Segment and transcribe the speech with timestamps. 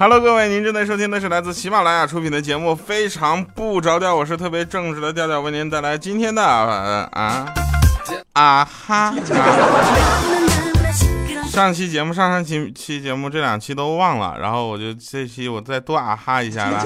[0.00, 7.52] Hello，各位，您正在收听的是来自喜马拉雅出品的节目《非常不着调》，我是特别正直的调调，为您带来今天的、啊
[8.34, 9.12] 啊哈。
[11.48, 16.80] 上期节目、上上期期节目这两期都忘了，然后我就这期我再多啊哈一下了。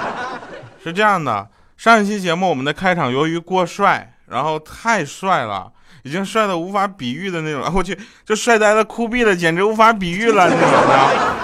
[0.84, 11.40] 是这样的，上一期节目我们的开场由于过帅，然后太帅了，已经帅的无法比喻的那种，我去，就帅呆了、酷毙了，简直无法比喻了那种的。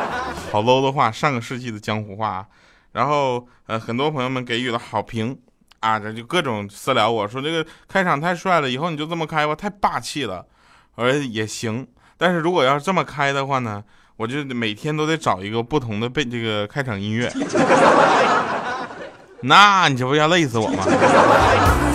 [0.56, 2.46] 好 low 的话，上个世纪的江湖话。
[2.92, 5.38] 然后呃，很多朋友们给予了好评
[5.80, 10.46] 啊，这就各种私聊我说这个开场太帅了，以后你就这么开吧，太霸气了。
[10.94, 13.84] 我说也行，但是如果要是这么开的话呢，
[14.16, 17.30] 我就每天都得找一个不同的背这个开场音乐。
[19.42, 21.85] 那你这不要累死我吗？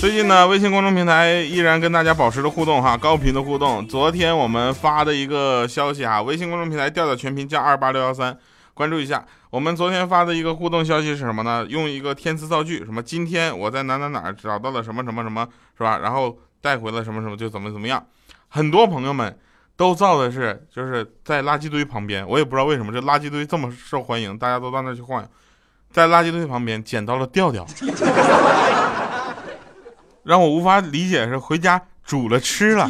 [0.00, 3.84] 最近呢，微信公众平台依然跟大家保持着互动哈，高频的互动。
[3.88, 8.38] 昨天我们发的一个消息哈，微信公众平台调调全拼加二八六幺三，
[8.74, 9.24] 关注一下。
[9.50, 11.66] 我们昨天发的一个互动消息是什么呢？
[11.68, 15.46] 用一个天词造句，什么今天我在哪哪哪找到了什么什么什么，
[15.76, 15.98] 是吧？
[15.98, 18.00] 然后带回了什么什么就怎么怎么样。
[18.46, 19.36] 很多朋友们
[19.76, 25.28] 都造的是就是在垃圾堆旁边，我也不知道为什么这垃圾堆这么受欢迎，大家都到那去晃悠。
[25.90, 27.66] 在垃圾堆旁边捡到了调调。
[30.28, 32.86] 让我无法理解是回家煮了吃了，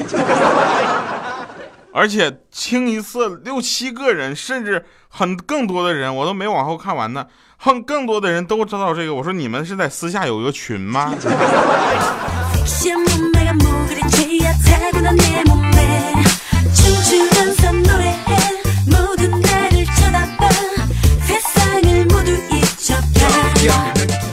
[1.94, 7.28] 而且清一色六七个人，甚至很更多的人，我都没往后看完呢。
[7.58, 9.14] 哼，更多的人都知道这个。
[9.14, 11.14] 我说你们是在私下有一个群吗？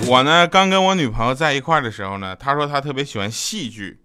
[0.08, 4.02] 我呢，刚跟我女朋友在一块的时候呢，她说她特别喜欢戏剧，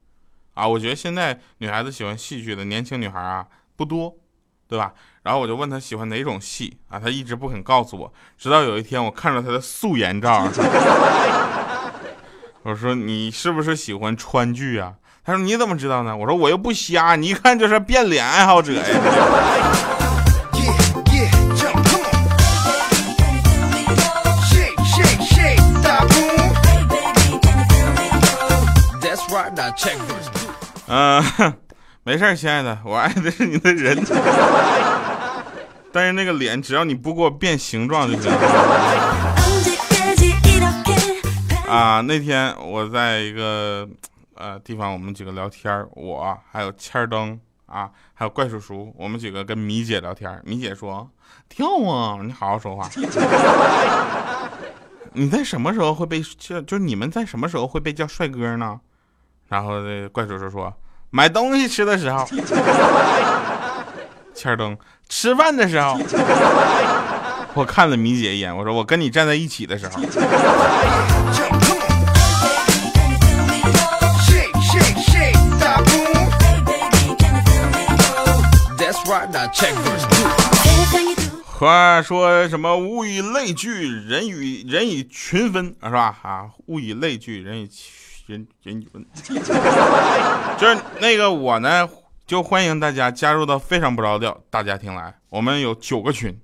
[0.55, 3.47] 啊，我觉得现在女孩子喜欢戏剧的年轻女孩啊
[3.77, 4.15] 不多，
[4.66, 4.93] 对吧？
[5.22, 10.49] 然后我就问她喜欢哪种戏啊，她一直不肯告诉我，直到有一天我看着她的素颜照，
[12.62, 14.94] 我说你是不是喜欢川剧啊？
[15.22, 16.16] 她说你怎么知道呢？
[16.16, 18.83] 我说我又不瞎，你一看就是变脸爱好者呀。
[30.87, 31.22] 嗯，
[32.05, 33.97] 没事亲爱的，我爱的是你的人，
[35.93, 38.31] 但是那个脸，只要你不给我变形状就行。
[41.69, 43.89] 啊，那天我在一个
[44.34, 50.41] 呃地方，我们几个聊天，我还有千灯啊，还有怪叔叔，我们几个跟米姐聊天。
[50.44, 51.09] 米姐说
[51.49, 52.89] ：“跳啊，你好好说话。
[55.12, 56.60] 你在什么时候会被叫？
[56.62, 58.81] 就你们在什么时候会被叫帅哥呢？”
[59.50, 60.72] 然后这怪叔叔说
[61.11, 62.25] ：“买东西吃的时候，
[64.33, 64.78] 千灯
[65.09, 65.99] 吃饭的时候，
[67.55, 70.00] 我看了米姐一眼，我说我跟你站在一起的时候。”
[81.44, 86.16] 话说什么物以类聚，人与人以群分，是吧？
[86.22, 88.09] 啊，物以类聚，人以群。
[88.31, 89.05] 人人分，
[90.57, 91.89] 就是那个我呢，
[92.25, 95.13] 就欢迎大家加入到非常不着调大家庭来。
[95.31, 96.41] 我们有九个群，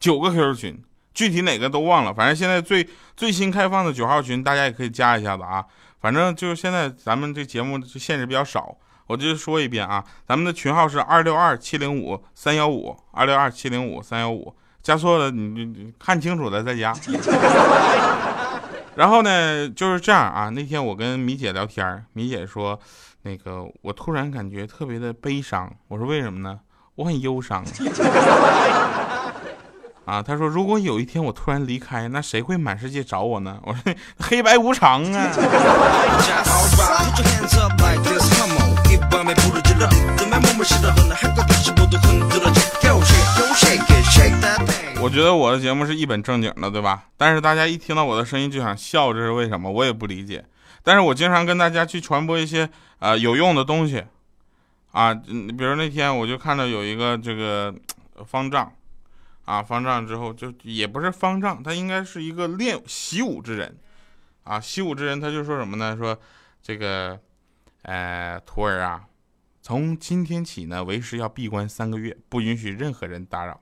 [0.00, 2.14] 九个 QQ 群，具体哪个都忘了。
[2.14, 5.62] 反正现在最最新开放的九号群，大家也可以加一下子啊。
[6.00, 8.74] 反正就是现在咱们这节目限制比较少，
[9.06, 16.94] 我就说一遍啊，咱们的群号是二六二七零五三幺五二六二七零五三幺五，加错了你你看清楚了再加。
[18.98, 20.48] 然后呢，就是这样啊。
[20.48, 22.76] 那天我跟米姐聊天，米姐说，
[23.22, 25.72] 那个我突然感觉特别的悲伤。
[25.86, 26.58] 我说为什么呢？
[26.96, 27.64] 我很忧伤。
[30.04, 33.60] 啊，她说如果有一天我突然离开，那谁会满世界找我呢？
[33.62, 35.30] 我说黑白无常啊。
[45.00, 47.08] 我觉得我的节目是一本正经的，对吧？
[47.16, 49.70] 但是大家一听到我的声音就想笑，这是为什么？
[49.70, 50.44] 我也不理解。
[50.82, 52.68] 但是我经常跟大家去传播一些
[52.98, 54.04] 呃有用的东西，
[54.90, 57.72] 啊，比如那天我就看到有一个这个
[58.26, 58.72] 方丈，
[59.44, 63.78] 啊，方丈之后就也不是方丈，他应该是一个练习武之人，
[64.42, 65.96] 啊，习武之人他就说什么呢？
[65.96, 66.18] 说
[66.60, 67.18] 这个，
[67.82, 69.04] 呃，徒儿啊，
[69.62, 73.60] 从今天起呢，为师要闭关三个月，不允许任何人打扰。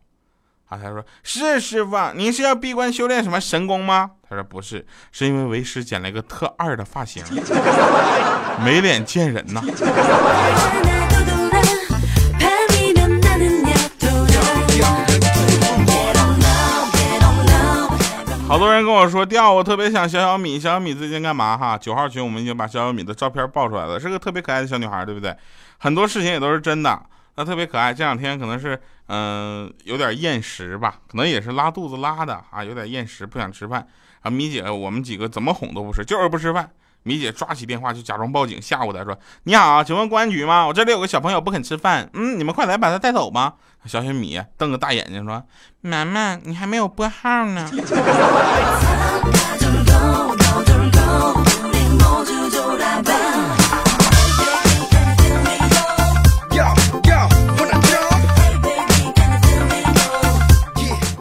[0.68, 0.78] 啊！
[0.82, 7.22] 他说：“是师傅，您是要闭关修炼什么神功吗？”他说：“不是，是因为为师剪了一个特二的发型，
[8.64, 9.62] 没脸见人呐。”
[18.48, 20.58] 好多人跟我说掉，我特别想小小米。
[20.58, 21.58] 小小米最近干嘛？
[21.58, 25.36] 哈，九号群我们已经把小小米的照片爆出来了，是个特别可爱的小女孩，对不对？
[25.78, 27.00] 很多事情也都是真的。
[27.36, 27.94] 那特别可爱。
[27.94, 33.86] 这两天可能是嗯有点厌食吧，可能也是拉肚子拉的啊，有点厌食，不想吃饭
[34.22, 34.30] 啊。
[34.30, 36.68] 米姐，我们几个怎么哄都不吃，就是不吃饭。
[37.02, 40.66] 米姐抓起电话就假装报警吓唬他，说：“你好，请问公安局吗？
[40.66, 43.54] 我这里有个小朋友不肯吃饭，嗯，你们快来把他带走吧。”
[43.86, 45.40] 小雪米瞪个大眼睛说
[45.82, 47.70] ：“妈妈，你还没有拨号呢。”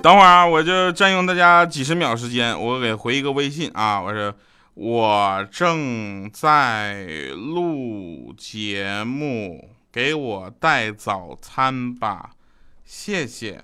[0.05, 4.31] 等会儿啊，我就占用大家几十秒时间，我给回一个微信啊，我说。
[4.75, 12.33] 我正在录节目，给我带早餐吧，
[12.83, 13.63] 谢谢。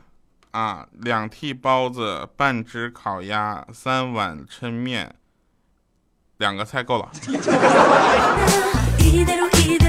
[0.49, 5.13] 啊，两屉包子，半只烤鸭，三碗抻面，
[6.37, 7.11] 两个菜够了。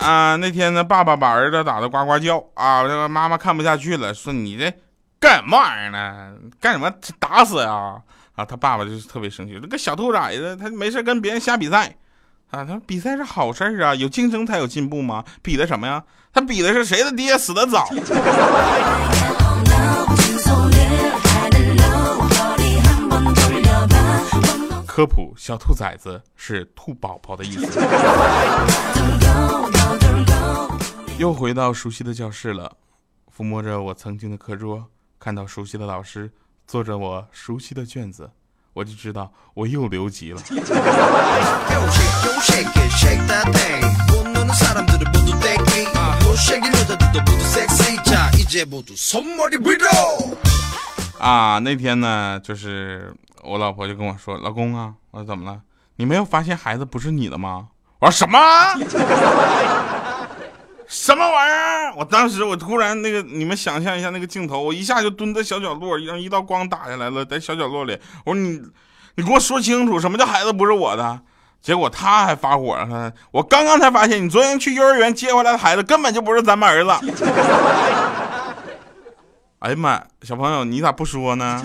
[0.00, 4.72] 啊，那天呢，爸爸把儿子打的呱呱叫啊，这个妈妈看不下去了，说你这。
[5.20, 6.34] 干什么玩意儿呢？
[6.60, 8.02] 干什么打死呀？
[8.34, 11.96] 啊，他爸爸就是特别生气，这个小兔崽子，他没事跟别人瞎比赛
[12.50, 12.62] 啊。
[12.62, 15.24] 他说比赛是好事啊，有竞争才有进步吗？
[15.40, 16.04] 比的什么呀？
[16.30, 17.88] 他比的是谁的爹死的早。
[24.94, 27.80] 科普：小兔崽子是兔宝宝的意思。
[31.18, 32.76] 又回到熟悉的教室了，
[33.36, 34.86] 抚摸着我曾经的课桌。
[35.18, 36.30] 看到熟悉的老师
[36.64, 38.30] 做着我熟悉的卷子，
[38.72, 40.40] 我就知道我又留级了。
[51.18, 53.12] 啊，那天呢，就是
[53.44, 55.60] 我老婆就跟我说：“老公啊，我说怎么了？
[55.96, 57.68] 你没有发现孩子不是你的吗？”
[58.00, 58.38] 我说：“什么？”
[60.86, 61.94] 什么玩意儿？
[61.96, 67.98] 我当时我突然那个，你们想象一下那个镜头，我一下就蹲在小角落，让一道光打下来了，在小角落里。
[68.24, 68.60] 我说你，
[69.16, 71.20] 你给我说清楚，什么叫孩子不是我的？
[71.62, 76.90] 结果他还发火了，我刚刚才发现，你昨天去幼儿园接回来的孩子根本就不是咱们儿子。
[79.60, 81.62] 哎呀妈，小朋友你咋不说呢？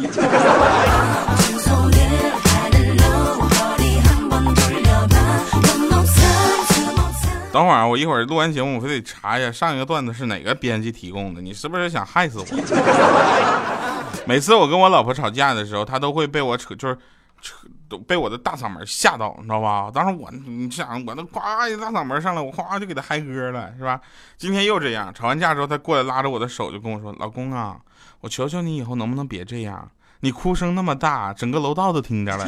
[7.51, 11.41] 等会儿，我一会儿录完节目，我非得查一下上一个段子是哪个编辑提供的。
[11.41, 12.45] 你是不是想害死我？
[14.27, 16.95] 每次我跟我老婆吵架的时候，她都会被我扯，就是
[17.41, 17.55] 扯，
[17.89, 19.89] 都被我的大嗓门吓到，你知道吧？
[19.91, 23.99] 当时我，你想，我都夸一大嗓门上来，我哗就给她嗨歌了，是吧？
[24.37, 27.77] 今天又这样，吵完架之后，她过来拉着我的手就跟我说：“老公啊，
[28.21, 29.89] 我求求你以后能不能别这样？
[30.19, 32.47] 你哭声那么大，整个楼道都听着了。”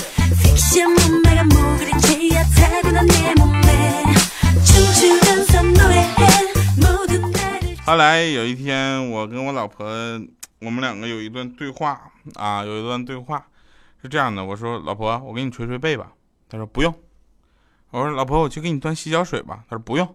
[7.86, 9.86] 后来有一天，我跟我老婆，
[10.60, 12.00] 我们两个有一段对话
[12.34, 13.44] 啊，有一段对话
[14.02, 16.12] 是这样的：我说老婆，我给你捶捶背吧。
[16.48, 16.94] 她说不用。
[17.90, 19.60] 我说老婆，我去给你端洗脚水吧。
[19.68, 20.06] 她说不用。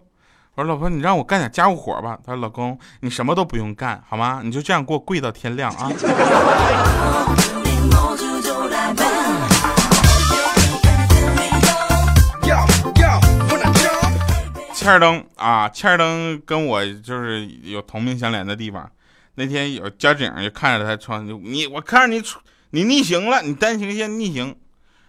[0.54, 2.18] 我说老婆，你让我干点家务活吧。
[2.24, 4.40] 她说老公，你什么都不用干，好吗？
[4.42, 5.92] 你就这样给我跪到天亮啊。
[14.86, 18.88] 欠儿登啊，欠儿登跟我就是有同命相连的地方。
[19.34, 22.22] 那天有交警就看着他穿，你我看着你
[22.70, 24.54] 你逆行了，你单行线逆行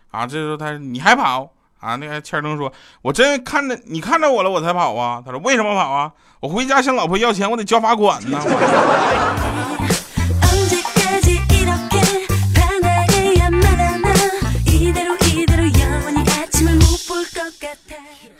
[0.10, 0.26] 啊。
[0.26, 1.96] 这时候他你还跑啊？
[1.98, 6.12] 那个欠儿登说：“我真看着你看着我了，我才跑啊。”他说：“为什么跑啊？
[6.40, 8.42] 我回家向老婆要钱，我得交罚款呢。”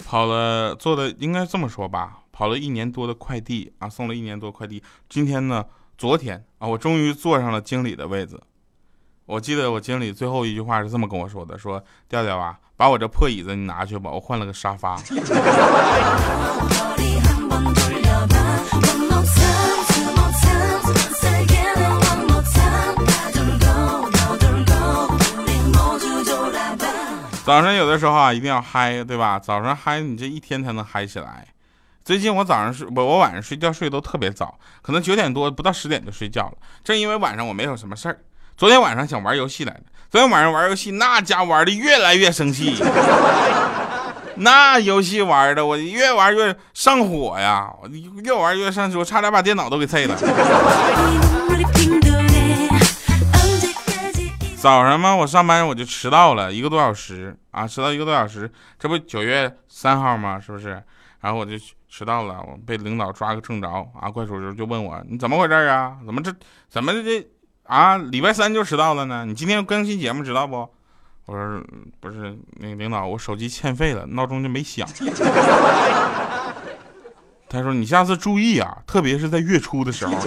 [0.08, 4.82] 跑了做的应该这么说吧，跑了一年多的快递啊，送了一年多快递。
[5.10, 5.66] 今天呢，
[5.98, 8.42] 昨天啊，我终于坐上了经理的位子。
[9.26, 14.98] 我记得我经理最后一句话是这么跟我说的：“说调调啊，把我这破椅子你拿去吧，我换了个沙发。
[27.48, 29.40] ”早上有的时候啊，一定要嗨，对吧？
[29.40, 31.48] 早上嗨，你这一天才能嗨起来。
[32.04, 36.58] 最近我早上睡，我我晚上睡觉睡都特别早，可能九点多不到十点就睡觉了。
[36.84, 38.20] 正因为晚上我没有什么事儿，
[38.58, 39.84] 昨天晚上想玩游戏来着。
[40.10, 42.84] 昨天晚上玩游戏，那家玩的越来越生气。
[44.36, 47.70] 那游戏玩的，我越玩越上火呀！
[47.82, 50.18] 我越玩越上火，我差点把电脑都给碎了。
[54.68, 58.52] 早上嘛，我上班我就迟到了一个多小时啊，迟到一个多小时。
[58.78, 60.38] 这不九月三号吗？
[60.38, 60.84] 是不是？
[61.22, 61.54] 然后我就
[61.88, 64.12] 迟到了，我被领导抓个正着啊！
[64.12, 65.96] 怪叔叔就问我你怎么回事啊？
[66.06, 66.36] 怎么这
[66.70, 67.26] 怎么这
[67.64, 67.98] 啊？
[67.98, 69.24] 礼拜三就迟到了呢？
[69.26, 70.68] 你今天更新节目知道不？
[71.28, 71.64] 我说
[72.02, 74.86] 不是那领导，我手机欠费了，闹钟就没响。
[77.50, 80.14] 他说你下次注意啊，特别是在月初的时候。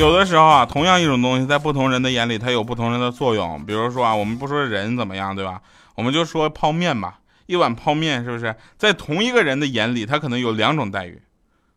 [0.00, 3.62] 有的时候啊，同样一种东西，在不同人的眼里，它有不同人的作用。
[3.66, 5.60] 比如说啊，我们不说人怎么样，对吧？
[5.94, 7.18] 我们就说泡面吧。
[7.44, 11.20] 一碗泡面是不是在同一个人的眼里，他可能有两种待遇，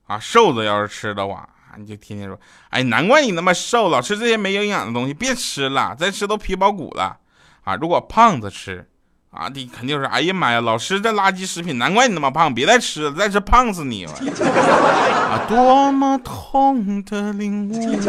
[0.08, 2.40] 啊，瘦子要是吃的话，你就天天说，
[2.70, 7.18] 哎，难怪你那么瘦，老吃这些没营养的东西，别吃了，再吃都皮包骨了，
[7.66, 8.88] 啊，如果胖子吃，
[9.34, 14.14] 啊，你肯定是，哎呀妈呀，老吃这垃圾食品，难怪你那么胖，别再吃了，再吃胖死你了，
[14.46, 18.00] 啊，多么痛的领悟。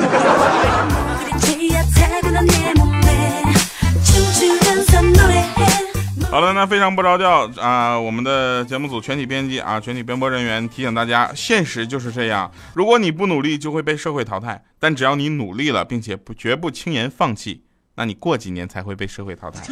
[6.31, 7.99] 好了，那非常不着调啊！
[7.99, 12.51] 我们的节目组全体编辑啊，全体编播人员提醒大家，现实就是这样。
[12.75, 17.64] 如果你不努力，就会被社会淘汰；但只要你努力了，并且不绝不轻言放弃，
[17.97, 19.63] 那你过几年才会被社会淘汰。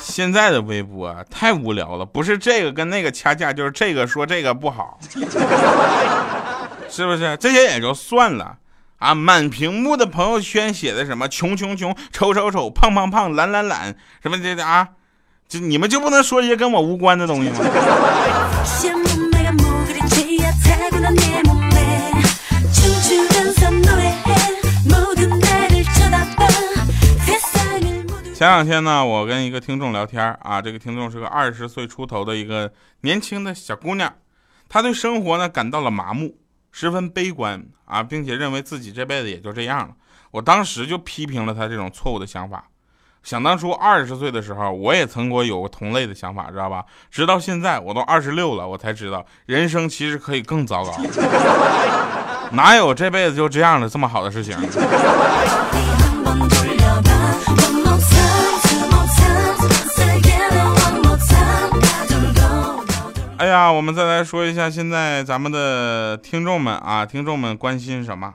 [0.00, 4.98] 现在的微博太无聊了，不是这个跟那个掐架，就是这个说这个不好。
[6.88, 8.58] 是不是这些也就算了
[8.98, 9.14] 啊？
[9.14, 14.88] 满屏幕的朋友圈写的什么穷穷穷、丑丑丑、胖胖胖、懒懒懒，什么这啊？
[15.52, 17.58] 就你们就不能说一些跟我无关的东西吗？
[28.34, 34.10] 前两天呢，我跟一个听众聊天啊，这个听众是个二十岁出头的一个年轻的小姑娘，
[34.70, 36.38] 她对生活呢感到了麻木。
[36.70, 39.94] 十分悲观啊，并且认为自己这辈子也就这样了。
[40.30, 42.64] 我当时就批评了他这种错误的想法。
[43.22, 46.84] 想当初二十岁的时候，我也曾过有过同类的想法，知道吧？
[47.10, 50.92] 直到现在，我都二十六了，我才知道人生其实可以更糟糕。
[52.52, 54.56] 哪有这辈子就这样的这么好的事情？
[63.38, 68.34] 哎呀，我们再来说一下现在咱们的听众们啊，听众们关心什么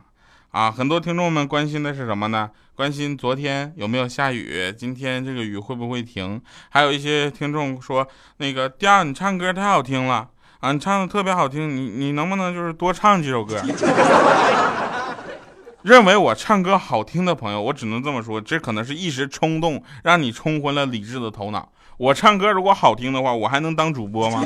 [0.58, 0.72] 啊？
[0.72, 2.50] 很多听众们关心的是什么呢？
[2.74, 6.42] 关心昨天有没有下雨，今天这个雨会不会停？
[6.70, 10.28] 还有一些听众说，那个第二你唱歌太好听了
[10.60, 13.62] 啊，你唱的特别好听，你你能不能就是多唱几首歌？
[15.84, 21.72] 认为我唱歌好听的朋友，我只能这么说，这可能是一时冲动，让你冲昏了理智的头脑。
[21.98, 24.44] 我唱歌如果好听的话，我还能当主播吗？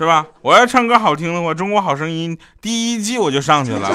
[0.00, 0.24] 是吧？
[0.40, 3.90] 我要唱歌好听的话，《中国好声音》第一季我就上去了。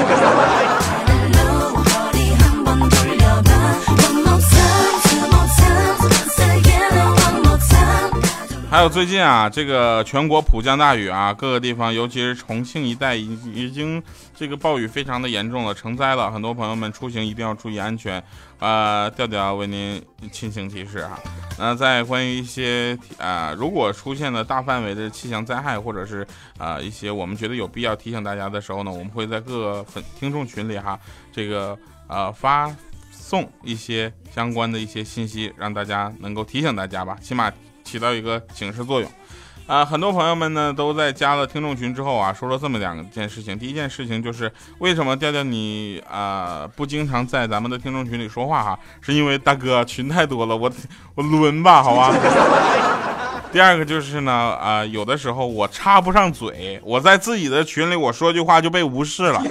[8.75, 14.03] 还有最近啊，这个全国普降大雨啊，各个地方，尤其是重庆一带，已已经
[14.35, 16.29] 这个暴雨非常的严重了，成灾了。
[16.29, 18.21] 很多朋友们出行一定要注意安全。
[18.59, 21.17] 啊，调调为您亲情提示哈。
[21.57, 26.27] 那在关于一些啊，如果出现了大范围的气象灾害，或者是
[26.57, 30.99] 啊一些我们觉得有必要提醒大家的时候呢，我们会在各个粉听众群里哈，
[31.31, 31.77] 这个
[32.09, 32.69] 呃发
[33.27, 37.51] 送一些相关的一些信息，让大家能够提醒大家吧，起码。
[37.83, 39.07] 起到一个警示作用，
[39.67, 43.55] 啊，很多朋友们呢都在加了听众群之后啊，说了这么两件事情。
[43.59, 50.71] 第一件事情就是为什么调调你啊不经常在咱们的听众群里说话哈，是因为大哥群太多了，我
[51.13, 52.11] 我轮吧，好吧。
[53.53, 59.43] 第二个就是呢，啊，有的时候我插不上嘴，我在自己的群里我说句话就被无视了。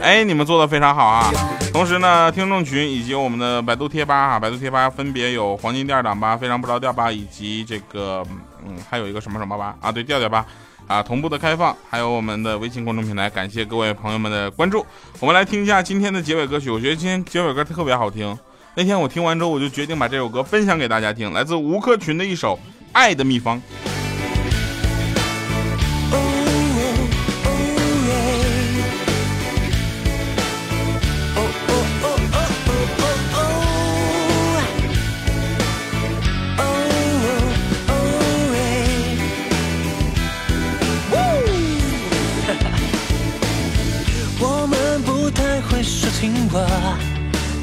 [0.00, 1.30] 哎，你们做的非常好啊！
[1.72, 8.22] 同时呢，听众群以及我们的百度贴吧啊，百度贴吧分别有黄金第二档吧、非常不着调吧，以及这个
[8.66, 10.44] 嗯，还有一个什么什么吧啊，对，调调吧
[10.86, 14.84] 啊，同步的开放，还有我们的微信公众平台，感谢各位朋友们的关注。
[15.20, 18.36] 我们来听一下今天的结尾歌曲，我觉得今天结尾歌特别好听。
[18.74, 22.56] 那天我听完之后，我就决定把这首歌分享给大家听，来自吴克群的一首
[22.92, 23.56] 《爱的秘方》。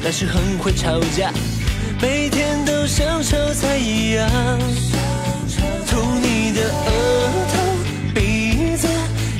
[0.08, 1.30] 还是很会吵架，
[2.00, 4.26] 每天都像炒菜一样。
[5.86, 7.58] 涂你的额头、
[8.14, 8.88] 鼻子，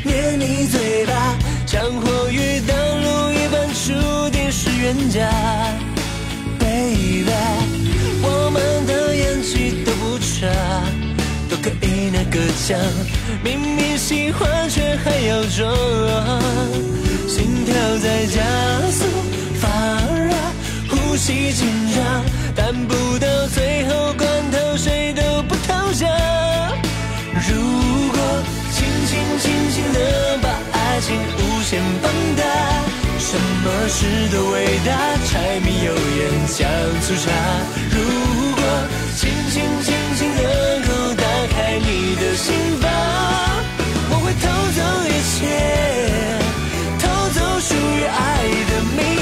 [0.05, 1.35] 捏你嘴巴，
[1.65, 5.27] 像火与刀路一般，注定是冤家。
[6.59, 7.33] Baby，
[8.21, 10.47] 我们的演技都不差，
[11.49, 12.79] 都可以那个奖。
[13.43, 15.75] 明明喜欢却还要装，
[17.27, 18.43] 心跳在加
[18.91, 19.07] 速，
[21.19, 26.09] 呼吸紧张，但不到最后关头谁都不投降。
[27.35, 27.59] 如
[28.13, 28.19] 果
[28.71, 30.49] 轻轻轻轻地把
[30.79, 32.45] 爱情无限放大，
[33.19, 34.95] 什么事都伟大，
[35.27, 36.71] 柴米油盐酱
[37.03, 37.33] 醋茶。
[37.91, 37.99] 如
[38.55, 38.63] 果
[39.17, 40.47] 轻轻轻轻能
[40.87, 42.89] 够打开你的心房，
[44.11, 44.47] 我会偷
[44.79, 45.43] 走一切，
[47.01, 49.18] 偷走属于爱的秘。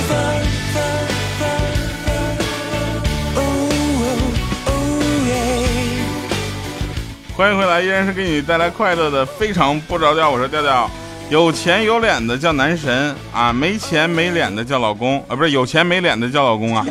[7.37, 10.31] 欢迎回来，依然是给你带来快乐的，非常不着调。
[10.31, 10.91] 我说调调，
[11.29, 16.83] 有钱有脸的叫男神啊，没钱没脸的叫老公啊，不是有钱没脸的叫老公啊。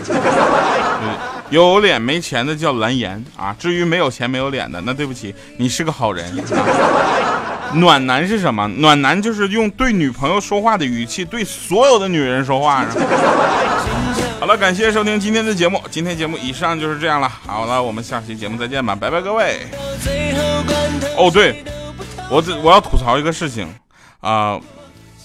[1.50, 6.24] 有脸没钱的叫蓝颜啊，至于没有钱没有脸的，那对不起，你是个好人。
[6.54, 8.68] 啊、暖男是什么？
[8.78, 12.86] 暖男就是用对女朋友说话的语气对所有的女人说话。
[14.46, 17.28] 好了，感谢收听今天的节目，今天节目以上就是这样了。
[17.28, 19.66] 好了，我们下期节目再见吧，拜拜各位。
[21.18, 21.64] 哦，对，
[22.30, 23.66] 我这我要吐槽一个事情
[24.20, 24.62] 啊、呃，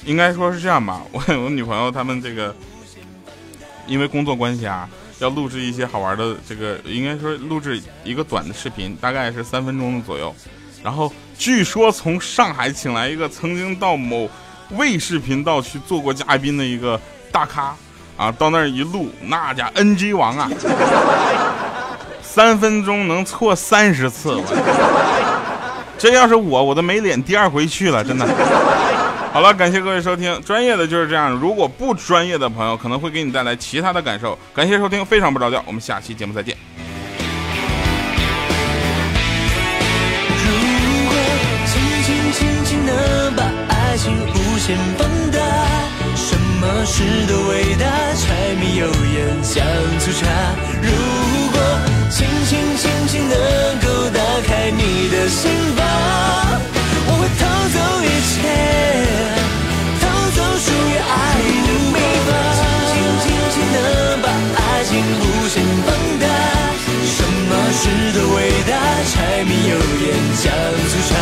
[0.07, 2.57] 应该说是这样吧， 我我女朋友他们这个
[3.87, 4.89] 因为工作关系啊。
[5.19, 10.35] 要录制一些好玩的，这个应该说录制一个短的视频，大概是三分钟左右。
[10.83, 14.27] 然后据说从上海请来一个曾经到某
[14.71, 16.99] 卫视频道去做过嘉宾的一个
[17.31, 17.77] 大咖
[18.17, 20.51] 啊，到那儿一录，那家 NG 王啊，
[22.23, 24.41] 三分钟能错三十次，
[25.99, 28.27] 这要是我，我都没脸第二回去了，真的。
[29.33, 30.43] 好了，感谢各位收听。
[30.43, 34.37] 专业的就是这样，如果不专业的朋友可能会给你带来其他的感受。
[34.53, 36.57] 感谢收听，非常不着调，我们下期节目再见。
[40.43, 40.51] 如
[41.09, 41.15] 果
[41.65, 45.39] 轻轻轻轻地把爱情无限放大，
[46.17, 47.60] 什么事都伟大，柴米油
[49.53, 49.67] 姜
[49.99, 50.27] 醋茶，
[50.81, 50.89] 如
[51.51, 51.59] 果
[52.09, 53.37] 轻轻轻轻能
[53.81, 55.83] 够打开你的心房，
[57.07, 57.43] 我会偷
[57.75, 58.39] 走一切，
[59.99, 60.03] 偷
[60.37, 61.13] 走属于爱
[61.67, 62.31] 的秘方。
[62.87, 63.77] 轻轻轻轻能
[64.23, 65.89] 把爱情无限放
[66.23, 66.25] 大，
[67.11, 67.83] 什么事
[68.15, 68.39] 都伟
[68.71, 68.73] 大，
[69.11, 69.75] 柴米油
[70.07, 70.47] 盐酱
[70.89, 71.13] 醋茶。